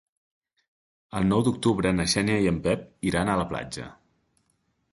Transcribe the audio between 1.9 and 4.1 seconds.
na Xènia i en Pep iran a la platja.